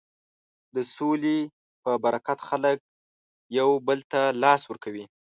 [0.75, 1.37] د سولې
[1.83, 2.77] په برکت خلک
[3.59, 5.05] یو بل ته لاس ورکوي.